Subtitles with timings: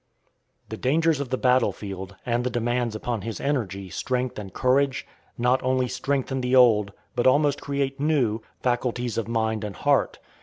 [0.69, 5.05] The dangers of the battle field, and the demands upon his energy, strength, and courage,
[5.37, 10.17] not only strengthen the old, but almost create new, faculties of mind and heart.